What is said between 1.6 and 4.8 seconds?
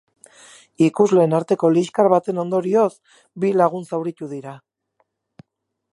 liskar baten ondorioz, bi lagun zauritu dira.